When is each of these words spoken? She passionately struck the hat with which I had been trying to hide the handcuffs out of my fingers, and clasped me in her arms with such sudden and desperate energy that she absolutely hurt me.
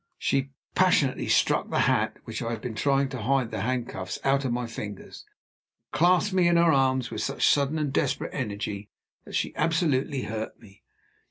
She 0.17 0.49
passionately 0.73 1.27
struck 1.27 1.69
the 1.69 1.81
hat 1.81 2.13
with 2.25 2.25
which 2.25 2.41
I 2.41 2.49
had 2.49 2.61
been 2.61 2.73
trying 2.73 3.07
to 3.09 3.21
hide 3.21 3.51
the 3.51 3.61
handcuffs 3.61 4.17
out 4.23 4.43
of 4.43 4.51
my 4.51 4.65
fingers, 4.65 5.25
and 5.77 5.91
clasped 5.99 6.33
me 6.33 6.47
in 6.47 6.57
her 6.57 6.73
arms 6.73 7.11
with 7.11 7.21
such 7.21 7.45
sudden 7.47 7.77
and 7.77 7.93
desperate 7.93 8.33
energy 8.33 8.89
that 9.25 9.35
she 9.35 9.55
absolutely 9.55 10.23
hurt 10.23 10.59
me. 10.59 10.81